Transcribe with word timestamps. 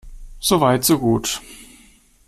So 0.45 0.57
weit, 0.61 0.83
so 0.87 0.95
gut. 0.97 1.27